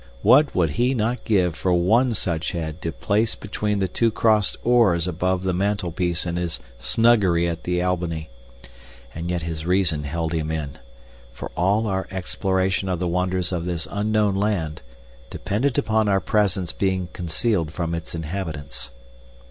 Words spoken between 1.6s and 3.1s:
one such head to